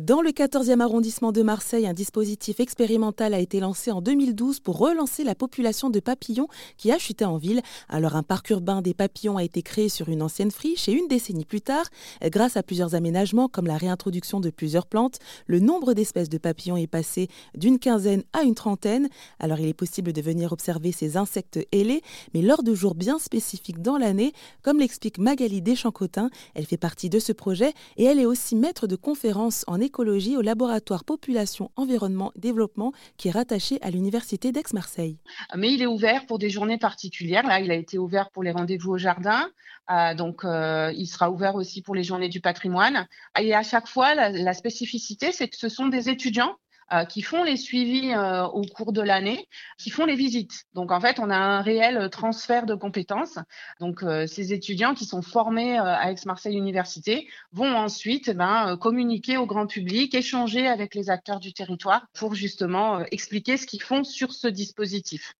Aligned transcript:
Dans 0.00 0.22
le 0.22 0.30
14e 0.30 0.80
arrondissement 0.80 1.32
de 1.32 1.42
Marseille, 1.42 1.86
un 1.86 1.92
dispositif 1.92 2.60
expérimental 2.60 3.34
a 3.34 3.38
été 3.38 3.60
lancé 3.60 3.90
en 3.90 4.00
2012 4.00 4.60
pour 4.60 4.78
relancer 4.78 5.22
la 5.22 5.34
population 5.34 5.90
de 5.90 6.00
papillons 6.00 6.48
qui 6.78 6.90
a 6.90 6.96
chuté 6.96 7.26
en 7.26 7.36
ville. 7.36 7.60
Alors 7.90 8.16
un 8.16 8.22
parc 8.22 8.48
urbain 8.48 8.80
des 8.80 8.94
papillons 8.94 9.36
a 9.36 9.44
été 9.44 9.60
créé 9.60 9.90
sur 9.90 10.08
une 10.08 10.22
ancienne 10.22 10.50
friche 10.50 10.88
et 10.88 10.92
une 10.92 11.08
décennie 11.08 11.44
plus 11.44 11.60
tard, 11.60 11.84
grâce 12.22 12.56
à 12.56 12.62
plusieurs 12.62 12.94
aménagements 12.94 13.48
comme 13.48 13.66
la 13.66 13.76
réintroduction 13.76 14.40
de 14.40 14.48
plusieurs 14.48 14.86
plantes, 14.86 15.18
le 15.46 15.60
nombre 15.60 15.92
d'espèces 15.92 16.30
de 16.30 16.38
papillons 16.38 16.78
est 16.78 16.86
passé 16.86 17.28
d'une 17.54 17.78
quinzaine 17.78 18.22
à 18.32 18.44
une 18.44 18.54
trentaine. 18.54 19.10
Alors 19.40 19.60
il 19.60 19.68
est 19.68 19.74
possible 19.74 20.14
de 20.14 20.22
venir 20.22 20.52
observer 20.52 20.92
ces 20.92 21.18
insectes 21.18 21.58
ailés, 21.70 22.00
mais 22.32 22.40
lors 22.40 22.62
de 22.62 22.74
jours 22.74 22.94
bien 22.94 23.18
spécifiques 23.18 23.82
dans 23.82 23.98
l'année, 23.98 24.32
comme 24.62 24.78
l'explique 24.78 25.18
Magali 25.18 25.60
Deschamps-Cotin, 25.60 26.30
elle 26.54 26.64
fait 26.64 26.78
partie 26.78 27.10
de 27.10 27.18
ce 27.18 27.32
projet 27.32 27.74
et 27.98 28.04
elle 28.04 28.18
est 28.18 28.24
aussi 28.24 28.56
maître 28.56 28.86
de 28.86 28.96
conférences 28.96 29.66
en 29.66 29.81
écologie 29.82 30.36
au 30.36 30.40
laboratoire 30.40 31.04
Population, 31.04 31.70
Environnement, 31.76 32.32
Développement 32.36 32.92
qui 33.16 33.28
est 33.28 33.32
rattaché 33.32 33.78
à 33.82 33.90
l'Université 33.90 34.52
d'Aix-Marseille. 34.52 35.18
Mais 35.56 35.72
il 35.72 35.82
est 35.82 35.86
ouvert 35.86 36.26
pour 36.26 36.38
des 36.38 36.50
journées 36.50 36.78
particulières. 36.78 37.46
Là, 37.46 37.60
il 37.60 37.70
a 37.70 37.74
été 37.74 37.98
ouvert 37.98 38.30
pour 38.30 38.42
les 38.42 38.52
rendez-vous 38.52 38.92
au 38.92 38.98
jardin. 38.98 39.48
Euh, 39.90 40.14
donc, 40.14 40.44
euh, 40.44 40.92
il 40.96 41.06
sera 41.06 41.30
ouvert 41.30 41.54
aussi 41.54 41.82
pour 41.82 41.94
les 41.94 42.04
journées 42.04 42.28
du 42.28 42.40
patrimoine. 42.40 43.06
Et 43.38 43.54
à 43.54 43.62
chaque 43.62 43.88
fois, 43.88 44.14
la 44.14 44.54
spécificité, 44.54 45.32
c'est 45.32 45.48
que 45.48 45.56
ce 45.56 45.68
sont 45.68 45.88
des 45.88 46.08
étudiants 46.08 46.56
euh, 46.92 47.04
qui 47.04 47.22
font 47.22 47.42
les 47.42 47.56
suivis 47.56 48.12
euh, 48.12 48.44
au 48.44 48.62
cours 48.62 48.92
de 48.92 49.00
l'année, 49.00 49.48
qui 49.78 49.90
font 49.90 50.04
les 50.04 50.14
visites. 50.14 50.64
Donc 50.74 50.92
en 50.92 51.00
fait, 51.00 51.18
on 51.18 51.30
a 51.30 51.36
un 51.36 51.62
réel 51.62 52.10
transfert 52.10 52.66
de 52.66 52.74
compétences. 52.74 53.38
Donc 53.80 54.02
euh, 54.02 54.26
ces 54.26 54.52
étudiants 54.52 54.94
qui 54.94 55.04
sont 55.04 55.22
formés 55.22 55.78
à 55.78 56.10
Aix-Marseille 56.10 56.56
Université 56.56 57.28
vont 57.52 57.74
ensuite 57.74 58.28
eh 58.28 58.34
ben, 58.34 58.76
communiquer 58.76 59.36
au 59.36 59.46
grand 59.46 59.66
public, 59.66 60.14
échanger 60.14 60.66
avec 60.66 60.94
les 60.94 61.08
acteurs 61.08 61.40
du 61.40 61.52
territoire 61.52 62.06
pour 62.12 62.34
justement 62.34 63.00
expliquer 63.06 63.56
ce 63.56 63.66
qu'ils 63.66 63.82
font 63.82 64.04
sur 64.04 64.32
ce 64.32 64.48
dispositif. 64.48 65.34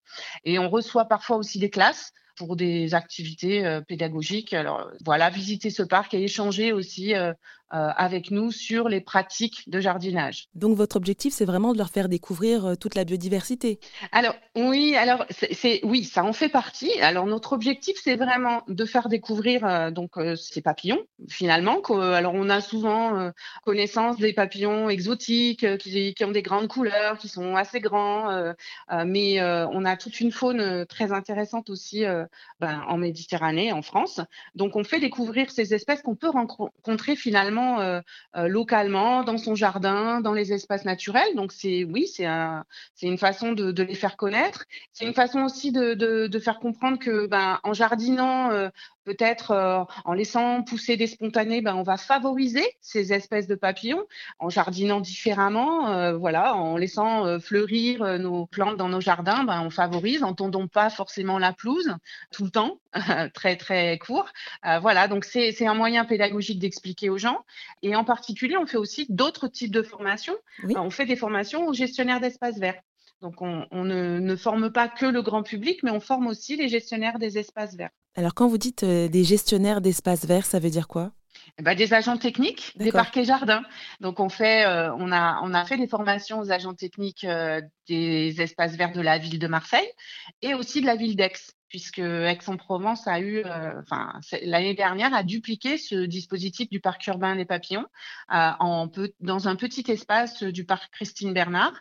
Et 0.44 0.58
on 0.58 0.70
reçoit 0.70 1.04
parfois 1.04 1.36
aussi 1.36 1.58
des 1.58 1.70
classes 1.70 2.12
pour 2.36 2.56
des 2.56 2.94
activités 2.94 3.80
pédagogiques. 3.88 4.52
Alors 4.54 4.90
voilà, 5.04 5.30
visiter 5.30 5.70
ce 5.70 5.82
parc 5.82 6.14
et 6.14 6.22
échanger 6.22 6.72
aussi 6.72 7.14
euh, 7.74 7.88
avec 7.96 8.30
nous 8.30 8.52
sur 8.52 8.90
les 8.90 9.00
pratiques 9.00 9.70
de 9.70 9.80
jardinage. 9.80 10.48
Donc 10.54 10.76
votre 10.76 10.96
objectif, 10.96 11.32
c'est 11.32 11.46
vraiment 11.46 11.72
de 11.72 11.78
leur 11.78 11.88
faire 11.88 12.10
découvrir 12.10 12.66
euh, 12.66 12.74
toute 12.74 12.94
la 12.94 13.04
biodiversité. 13.04 13.80
Alors 14.12 14.34
oui, 14.54 14.94
alors 14.94 15.24
c'est 15.30 15.80
oui, 15.82 16.04
ça 16.04 16.22
en 16.22 16.34
fait 16.34 16.50
partie. 16.50 16.92
Alors 17.00 17.24
notre 17.24 17.54
objectif, 17.54 17.96
c'est 18.04 18.16
vraiment 18.16 18.62
de 18.68 18.84
faire 18.84 19.08
découvrir 19.08 19.64
euh, 19.64 19.90
donc 19.90 20.10
ces 20.36 20.60
papillons 20.60 21.02
finalement. 21.30 21.80
alors 21.80 22.34
on 22.34 22.50
a 22.50 22.60
souvent 22.60 23.30
connaissance 23.64 24.18
des 24.18 24.34
papillons 24.34 24.90
exotiques 24.90 25.78
qui, 25.78 26.12
qui, 26.12 26.24
ont 26.26 26.30
des 26.30 26.42
grandes 26.42 26.68
couleurs, 26.68 27.16
qui 27.16 27.28
sont 27.28 27.56
assez 27.56 27.80
grands, 27.80 28.52
mais 29.06 29.40
on 29.40 29.84
a 29.84 29.96
toute 29.96 30.20
une 30.20 30.32
faune 30.32 30.84
très 30.86 31.12
intéressante 31.12 31.70
aussi 31.70 32.04
ben, 32.60 32.82
en 32.88 32.98
Méditerranée, 32.98 33.72
en 33.72 33.82
France. 33.82 34.20
Donc 34.54 34.76
on 34.76 34.84
fait 34.84 35.00
découvrir 35.00 35.50
ces 35.50 35.74
espèces 35.74 36.02
qu'on 36.02 36.14
peut 36.14 36.30
rencontrer 36.30 37.16
finalement 37.16 37.80
euh, 37.80 38.00
euh, 38.36 38.48
localement, 38.48 39.24
dans 39.24 39.38
son 39.38 39.54
jardin, 39.54 40.20
dans 40.20 40.32
les 40.32 40.52
espaces 40.52 40.84
naturels. 40.84 41.34
Donc 41.34 41.52
c'est 41.52 41.84
oui, 41.84 42.06
c'est 42.06 42.26
un, 42.26 42.64
c'est 42.94 43.06
une 43.06 43.18
façon 43.18 43.52
de, 43.52 43.82
les 43.82 43.94
faire 43.94 44.16
connaître. 44.16 44.64
C'est 44.92 45.04
une 45.04 45.14
façon 45.14 45.40
aussi 45.40 45.72
de, 45.72 46.38
faire 46.38 46.58
comprendre 46.58 46.98
que 46.98 47.26
ben, 47.26 47.60
en 47.62 47.72
jardinant, 47.72 48.50
euh, 48.50 48.68
peut-être 49.04 49.50
euh, 49.50 49.84
en 50.04 50.12
laissant 50.12 50.62
pousser 50.62 50.96
des 50.96 51.06
spontanés, 51.06 51.60
ben, 51.60 51.74
on 51.74 51.82
va 51.82 51.96
favoriser 51.96 52.64
ces 52.80 53.12
espèces 53.12 53.46
de 53.46 53.54
papillons, 53.54 54.04
en 54.38 54.48
jardinant 54.48 55.00
différemment, 55.00 55.90
euh, 55.90 56.16
voilà, 56.16 56.54
en 56.54 56.76
laissant 56.76 57.26
euh, 57.26 57.38
fleurir 57.38 58.18
nos 58.18 58.46
plantes 58.46 58.76
dans 58.76 58.88
nos 58.88 59.00
jardins, 59.00 59.44
ben, 59.44 59.62
on 59.62 59.70
favorise, 59.70 60.22
en 60.22 60.34
tondant 60.34 60.68
pas 60.68 60.90
forcément 60.90 61.38
la 61.38 61.52
pelouse 61.52 61.94
tout 62.32 62.44
le 62.44 62.50
temps, 62.50 62.80
très 63.34 63.56
très 63.56 63.98
court. 63.98 64.28
voilà, 64.80 65.08
donc 65.08 65.24
c'est 65.24 65.66
un 65.66 65.74
moyen 65.74 66.04
pédagogique 66.04 66.58
d'expliquer 66.58 67.10
aux 67.10 67.18
gens. 67.18 67.44
Et 67.82 67.96
en 67.96 68.04
particulier, 68.04 68.56
on 68.56 68.66
fait 68.66 68.76
aussi 68.76 69.06
d'autres 69.08 69.48
types 69.48 69.72
de 69.72 69.82
formations. 69.82 70.36
on 70.76 70.90
fait 70.90 71.06
des 71.06 71.16
formations 71.16 71.66
aux 71.66 71.72
gestionnaires 71.72 72.20
d'espaces 72.20 72.58
verts. 72.58 72.80
Donc, 73.22 73.40
on, 73.40 73.84
ne, 73.84 74.36
forme 74.36 74.70
pas 74.72 74.88
que 74.88 75.06
le 75.06 75.22
grand 75.22 75.44
public, 75.44 75.82
mais 75.84 75.90
on 75.90 76.00
forme 76.00 76.26
aussi 76.26 76.56
les 76.56 76.68
gestionnaires 76.68 77.18
des 77.18 77.38
espaces 77.38 77.76
verts. 77.76 77.90
Alors, 78.16 78.34
quand 78.34 78.48
vous 78.48 78.58
dites 78.58 78.82
euh, 78.82 79.08
des 79.08 79.24
gestionnaires 79.24 79.80
d'espaces 79.80 80.26
verts, 80.26 80.44
ça 80.44 80.58
veut 80.58 80.70
dire 80.70 80.88
quoi? 80.88 81.12
Eh 81.58 81.62
ben, 81.62 81.74
des 81.74 81.94
agents 81.94 82.18
techniques 82.18 82.72
des 82.76 82.92
parcs 82.92 83.16
et 83.16 83.24
jardins. 83.24 83.62
Donc 84.00 84.20
on 84.20 84.28
fait, 84.28 84.66
euh, 84.66 84.92
on 84.94 85.12
a, 85.12 85.40
on 85.42 85.54
a 85.54 85.64
fait 85.64 85.76
des 85.76 85.88
formations 85.88 86.40
aux 86.40 86.50
agents 86.50 86.74
techniques 86.74 87.24
euh, 87.24 87.60
des 87.88 88.40
espaces 88.40 88.76
verts 88.76 88.92
de 88.92 89.00
la 89.00 89.18
ville 89.18 89.38
de 89.38 89.46
Marseille 89.46 89.88
et 90.42 90.54
aussi 90.54 90.80
de 90.80 90.86
la 90.86 90.96
ville 90.96 91.16
d'Aix 91.16 91.32
puisque 91.72 92.00
Aix-en-Provence 92.00 93.08
a 93.08 93.18
eu, 93.18 93.38
euh, 93.38 93.80
enfin, 93.80 94.20
l'année 94.42 94.74
dernière, 94.74 95.14
a 95.14 95.22
dupliqué 95.22 95.78
ce 95.78 96.04
dispositif 96.04 96.68
du 96.68 96.80
parc 96.80 97.06
urbain 97.06 97.34
des 97.34 97.46
papillons 97.46 97.86
euh, 98.30 98.50
dans 99.20 99.48
un 99.48 99.56
petit 99.56 99.90
espace 99.90 100.42
du 100.42 100.66
parc 100.66 100.92
Christine 100.92 101.32
Bernard. 101.32 101.72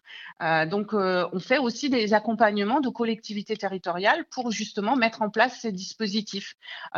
Euh, 0.42 0.66
donc, 0.66 0.94
on 0.94 1.40
fait 1.40 1.58
aussi 1.58 1.90
des 1.90 2.14
accompagnements 2.14 2.80
de 2.80 2.88
collectivités 2.88 3.58
territoriales 3.58 4.24
pour 4.32 4.50
justement 4.50 4.96
mettre 4.96 5.24
en 5.24 5.30
place 5.30 5.60
ces 5.60 5.74
dispositifs. 5.74 6.54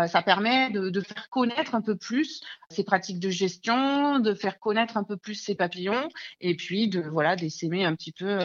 ça 0.05 0.21
permet 0.21 0.69
de, 0.69 0.91
de, 0.91 1.01
faire 1.01 1.29
connaître 1.31 1.73
un 1.73 1.81
peu 1.81 1.95
plus 1.95 2.41
ces 2.69 2.83
pratiques 2.83 3.19
de 3.19 3.31
gestion, 3.31 4.19
de 4.19 4.35
faire 4.35 4.59
connaître 4.59 4.97
un 4.97 5.03
peu 5.03 5.17
plus 5.17 5.33
ces 5.33 5.55
papillons, 5.55 6.09
et 6.41 6.55
puis 6.55 6.89
de 6.89 7.01
voilà 7.01 7.35
d'essaimer 7.35 7.85
un 7.85 7.95
petit 7.95 8.11
peu 8.11 8.37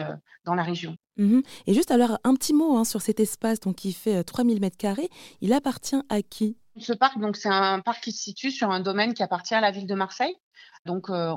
dans 0.43 0.55
la 0.55 0.63
région. 0.63 0.97
Mmh 1.19 1.41
Et 1.67 1.73
juste 1.73 1.91
alors, 1.91 2.17
un 2.23 2.33
petit 2.33 2.53
mot 2.53 2.77
hein, 2.77 2.85
sur 2.85 3.01
cet 3.01 3.19
espace 3.19 3.59
donc, 3.59 3.75
qui 3.75 3.91
fait 3.91 4.23
3000 4.23 4.63
euh, 4.63 4.67
m2. 4.67 5.09
Il 5.41 5.51
appartient 5.51 6.01
à 6.07 6.21
qui? 6.21 6.55
Ce 6.79 6.93
parc, 6.93 7.19
donc, 7.19 7.35
c'est 7.35 7.49
un 7.49 7.81
parc 7.81 8.01
qui 8.01 8.13
se 8.13 8.23
situe 8.23 8.51
sur 8.51 8.71
un 8.71 8.79
domaine 8.79 9.13
qui 9.13 9.21
appartient 9.21 9.53
à 9.53 9.59
la 9.59 9.69
ville 9.69 9.85
de 9.85 9.95
Marseille. 9.95 10.33
Donc, 10.85 11.09
euh, 11.09 11.35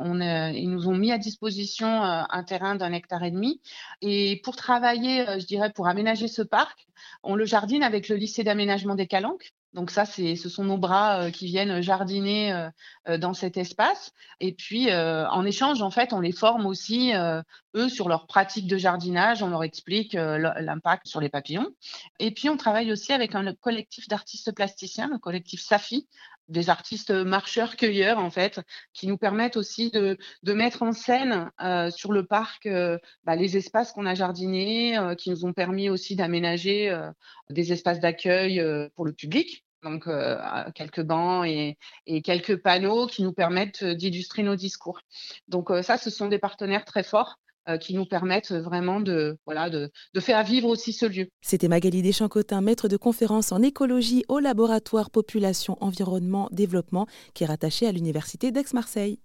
ils 0.54 0.70
nous 0.70 0.86
ont 0.86 0.94
mis 0.94 1.10
à 1.10 1.18
disposition 1.18 1.88
euh, 1.88 2.22
un 2.30 2.44
terrain 2.44 2.76
d'un 2.76 2.92
hectare 2.92 3.24
et 3.24 3.32
demi. 3.32 3.60
Et 4.02 4.40
pour 4.44 4.54
travailler, 4.54 5.24
je 5.40 5.46
dirais, 5.46 5.72
pour 5.72 5.88
aménager 5.88 6.28
ce 6.28 6.42
parc, 6.42 6.86
on 7.24 7.34
le 7.34 7.44
jardine 7.44 7.82
avec 7.82 8.08
le 8.08 8.14
lycée 8.14 8.44
d'aménagement 8.44 8.94
des 8.94 9.08
Calanques. 9.08 9.52
Donc 9.74 9.90
ça, 9.90 10.04
ce 10.04 10.48
sont 10.48 10.64
nos 10.64 10.76
bras 10.76 11.22
euh, 11.22 11.30
qui 11.30 11.46
viennent 11.46 11.80
jardiner 11.80 12.52
euh, 12.52 12.68
euh, 13.08 13.18
dans 13.18 13.32
cet 13.32 13.56
espace. 13.56 14.12
Et 14.40 14.52
puis, 14.52 14.92
en 14.92 15.44
échange, 15.44 15.82
en 15.82 15.90
fait, 15.90 16.12
on 16.12 16.20
les 16.20 16.32
forme 16.32 16.66
aussi, 16.66 17.12
eux, 17.74 17.88
sur 17.88 18.08
leur 18.08 18.26
pratique 18.26 18.66
de 18.66 18.76
jardinage. 18.76 19.42
On 19.42 19.48
leur 19.48 19.62
explique 19.62 20.14
l'impact 20.14 21.06
sur 21.06 21.20
les 21.20 21.28
papillons. 21.28 21.68
Et 22.18 22.32
puis, 22.32 22.48
on 22.48 22.56
travaille 22.56 22.90
aussi 22.90 23.12
avec 23.12 23.36
un 23.36 23.54
collectif 23.54 24.08
d'artistes 24.08 24.52
plasticiens, 24.52 25.08
le 25.08 25.18
collectif 25.18 25.60
Safi, 25.60 26.08
des 26.48 26.70
artistes 26.70 27.10
marcheurs 27.10 27.76
cueilleurs 27.76 28.18
en 28.18 28.30
fait 28.30 28.60
qui 28.92 29.06
nous 29.06 29.18
permettent 29.18 29.56
aussi 29.56 29.90
de, 29.90 30.18
de 30.42 30.52
mettre 30.52 30.82
en 30.82 30.92
scène 30.92 31.50
euh, 31.60 31.90
sur 31.90 32.12
le 32.12 32.26
parc 32.26 32.66
euh, 32.66 32.98
bah, 33.24 33.36
les 33.36 33.56
espaces 33.56 33.92
qu'on 33.92 34.06
a 34.06 34.14
jardinés 34.14 34.98
euh, 34.98 35.14
qui 35.14 35.30
nous 35.30 35.44
ont 35.44 35.52
permis 35.52 35.88
aussi 35.88 36.16
d'aménager 36.16 36.96
des 37.50 37.72
espaces 37.72 38.00
d'accueil 38.00 38.62
pour 38.94 39.04
le 39.04 39.12
public. 39.12 39.64
Donc 39.82 40.08
quelques 40.74 41.02
bancs 41.02 41.44
et, 41.46 41.76
et, 42.06 42.22
quelques 42.22 42.56
panneaux 42.62 43.08
qui 43.08 43.24
nous 43.24 43.32
permettent 43.32 43.82
d'illustrer 43.82 44.42
nos 44.44 44.54
discours. 44.54 45.00
Donc 45.48 45.70
ça 45.82 45.98
ce 45.98 46.08
sont 46.10 46.28
des 46.28 46.38
partenaires 46.38 46.84
très 46.84 47.02
forts 47.02 47.38
euh, 47.68 47.78
qui 47.78 47.94
nous 47.94 48.06
permettent 48.06 48.52
vraiment 48.52 49.00
de, 49.00 49.38
faire 50.18 50.42
vivre 50.44 50.68
aussi 50.68 50.92
ce 50.92 51.06
lieu. 51.06 51.28
C'était 51.40 51.68
Magali 51.68 52.02
Deschamps-Cotin, 52.02 52.60
maître 52.60 52.88
de 52.88 52.96
conférence 52.96 53.52
en 53.52 53.62
écologie 53.62 54.24
au 54.28 54.40
laboratoire 54.40 55.10
Population, 55.10 55.78
Environnement, 55.80 56.48
Développement, 56.50 57.06
qui 57.34 57.44
est 57.44 57.46
rattaché 57.46 57.86
à 57.86 57.92
l'Université 57.92 58.50
d'Aix-Marseille. 58.50 59.20